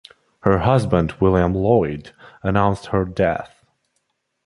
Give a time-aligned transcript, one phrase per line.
[0.41, 2.11] Her husband William Loyd
[2.41, 3.63] announced her death.